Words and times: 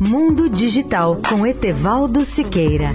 Mundo 0.00 0.48
Digital 0.48 1.16
com 1.28 1.46
Etevaldo 1.46 2.24
Siqueira. 2.24 2.90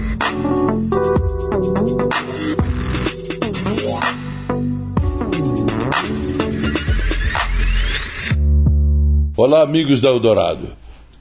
Olá, 9.34 9.62
amigos 9.62 10.02
da 10.02 10.10
Eldorado. 10.10 10.68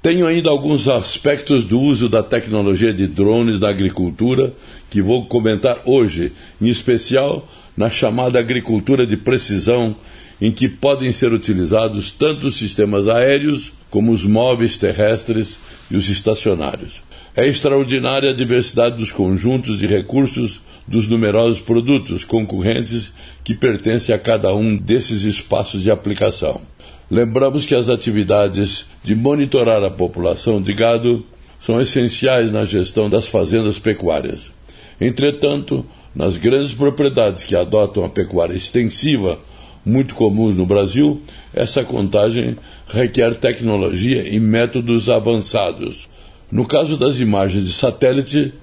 Tenho 0.01 0.27
ainda 0.27 0.49
alguns 0.49 0.89
aspectos 0.89 1.65
do 1.65 1.79
uso 1.79 2.09
da 2.09 2.21
tecnologia 2.21 2.93
de 2.93 3.07
drones 3.07 3.61
na 3.61 3.69
agricultura 3.69 4.53
que 4.89 5.01
vou 5.01 5.25
comentar 5.25 5.81
hoje, 5.85 6.33
em 6.61 6.67
especial 6.67 7.47
na 7.77 7.89
chamada 7.89 8.39
agricultura 8.39 9.07
de 9.07 9.15
precisão, 9.15 9.95
em 10.41 10.51
que 10.51 10.67
podem 10.67 11.13
ser 11.13 11.31
utilizados 11.31 12.11
tanto 12.11 12.51
sistemas 12.51 13.07
aéreos 13.07 13.71
como 13.91 14.11
os 14.11 14.25
móveis 14.25 14.77
terrestres 14.77 15.59
e 15.91 15.95
os 15.95 16.09
estacionários. 16.09 17.03
É 17.35 17.45
extraordinária 17.45 18.31
a 18.31 18.33
diversidade 18.33 18.97
dos 18.97 19.11
conjuntos 19.11 19.83
e 19.83 19.85
recursos 19.85 20.61
dos 20.87 21.07
numerosos 21.07 21.61
produtos 21.61 22.25
concorrentes 22.25 23.13
que 23.43 23.53
pertencem 23.53 24.15
a 24.15 24.19
cada 24.19 24.53
um 24.55 24.75
desses 24.75 25.23
espaços 25.23 25.83
de 25.83 25.91
aplicação. 25.91 26.61
Lembramos 27.09 27.65
que 27.65 27.75
as 27.75 27.89
atividades 27.89 28.85
de 29.03 29.13
monitorar 29.13 29.83
a 29.83 29.91
população 29.91 30.61
de 30.61 30.73
gado 30.73 31.25
são 31.59 31.79
essenciais 31.79 32.51
na 32.51 32.65
gestão 32.65 33.09
das 33.09 33.27
fazendas 33.27 33.77
pecuárias. 33.77 34.51
Entretanto, 34.99 35.85
nas 36.15 36.37
grandes 36.37 36.73
propriedades 36.73 37.43
que 37.43 37.55
adotam 37.55 38.03
a 38.03 38.09
pecuária 38.09 38.55
extensiva, 38.55 39.39
muito 39.85 40.15
comuns 40.15 40.55
no 40.55 40.65
Brasil, 40.65 41.21
essa 41.53 41.83
contagem 41.83 42.57
requer 42.87 43.35
tecnologia 43.35 44.27
e 44.27 44.39
métodos 44.39 45.09
avançados. 45.09 46.09
No 46.51 46.65
caso 46.65 46.97
das 46.97 47.19
imagens 47.19 47.65
de 47.65 47.73
satélite, 47.73 48.53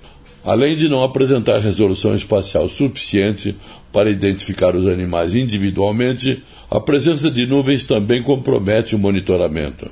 além 0.44 0.76
de 0.76 0.88
não 0.88 1.02
apresentar 1.02 1.58
resolução 1.58 2.14
espacial 2.14 2.68
suficiente 2.68 3.56
para 3.92 4.10
identificar 4.10 4.76
os 4.76 4.86
animais 4.86 5.34
individualmente, 5.34 6.42
a 6.70 6.78
presença 6.78 7.30
de 7.30 7.46
nuvens 7.46 7.84
também 7.84 8.22
compromete 8.22 8.94
o 8.94 8.98
monitoramento. 8.98 9.90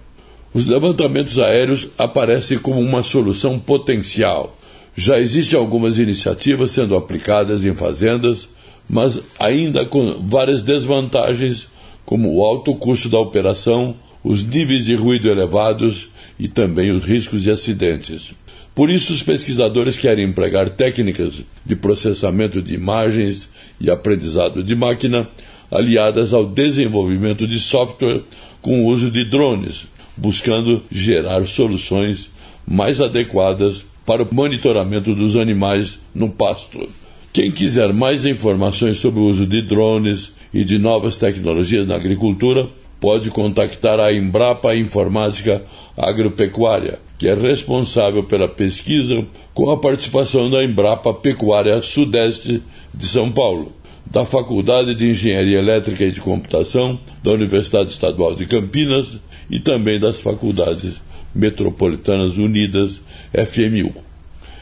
Os 0.52 0.66
levantamentos 0.66 1.38
aéreos 1.38 1.88
aparecem 1.98 2.58
como 2.58 2.80
uma 2.80 3.02
solução 3.02 3.58
potencial, 3.58 4.56
já 4.96 5.20
existem 5.20 5.58
algumas 5.58 5.98
iniciativas 5.98 6.70
sendo 6.70 6.96
aplicadas 6.96 7.62
em 7.62 7.74
fazendas, 7.74 8.48
mas 8.88 9.20
ainda 9.38 9.84
com 9.84 10.26
várias 10.26 10.62
desvantagens, 10.62 11.68
como 12.04 12.34
o 12.34 12.44
alto 12.44 12.74
custo 12.74 13.08
da 13.08 13.18
operação, 13.18 13.96
os 14.22 14.44
níveis 14.44 14.84
de 14.84 14.94
ruído 14.94 15.28
elevados 15.28 16.08
e 16.38 16.48
também 16.48 16.90
os 16.90 17.04
riscos 17.04 17.42
de 17.42 17.50
acidentes. 17.50 18.32
Por 18.74 18.90
isso, 18.90 19.12
os 19.12 19.22
pesquisadores 19.22 19.96
querem 19.96 20.26
empregar 20.26 20.68
técnicas 20.70 21.42
de 21.64 21.74
processamento 21.74 22.60
de 22.60 22.74
imagens 22.74 23.48
e 23.80 23.90
aprendizado 23.90 24.62
de 24.62 24.74
máquina 24.74 25.28
aliadas 25.70 26.32
ao 26.34 26.44
desenvolvimento 26.44 27.46
de 27.46 27.58
software 27.58 28.22
com 28.60 28.82
o 28.82 28.86
uso 28.86 29.10
de 29.10 29.24
drones, 29.24 29.86
buscando 30.16 30.82
gerar 30.90 31.46
soluções 31.46 32.30
mais 32.66 33.00
adequadas 33.00 33.84
para 34.04 34.22
o 34.22 34.34
monitoramento 34.34 35.14
dos 35.14 35.36
animais 35.36 35.98
no 36.14 36.28
pasto. 36.28 36.88
Quem 37.36 37.50
quiser 37.50 37.92
mais 37.92 38.24
informações 38.24 38.98
sobre 38.98 39.20
o 39.20 39.24
uso 39.24 39.46
de 39.46 39.60
drones 39.60 40.32
e 40.54 40.64
de 40.64 40.78
novas 40.78 41.18
tecnologias 41.18 41.86
na 41.86 41.94
agricultura, 41.94 42.66
pode 42.98 43.28
contactar 43.28 44.00
a 44.00 44.10
Embrapa 44.10 44.74
Informática 44.74 45.62
Agropecuária, 45.98 46.98
que 47.18 47.28
é 47.28 47.34
responsável 47.34 48.24
pela 48.24 48.48
pesquisa 48.48 49.22
com 49.52 49.70
a 49.70 49.76
participação 49.76 50.48
da 50.48 50.64
Embrapa 50.64 51.12
Pecuária 51.12 51.82
Sudeste 51.82 52.62
de 52.94 53.06
São 53.06 53.30
Paulo, 53.30 53.70
da 54.10 54.24
Faculdade 54.24 54.94
de 54.94 55.10
Engenharia 55.10 55.58
Elétrica 55.58 56.04
e 56.04 56.12
de 56.12 56.22
Computação 56.22 56.98
da 57.22 57.32
Universidade 57.32 57.90
Estadual 57.90 58.34
de 58.34 58.46
Campinas 58.46 59.18
e 59.50 59.60
também 59.60 60.00
das 60.00 60.20
Faculdades 60.20 61.02
Metropolitanas 61.34 62.38
Unidas 62.38 63.02
FMU. 63.30 64.15